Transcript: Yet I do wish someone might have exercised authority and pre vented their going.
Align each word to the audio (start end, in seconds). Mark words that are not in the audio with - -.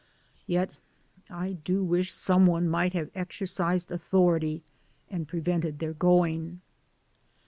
Yet 0.47 0.71
I 1.29 1.53
do 1.63 1.83
wish 1.83 2.11
someone 2.11 2.67
might 2.67 2.93
have 2.93 3.11
exercised 3.13 3.91
authority 3.91 4.63
and 5.11 5.27
pre 5.27 5.41
vented 5.41 5.77
their 5.77 5.93
going. 5.93 6.61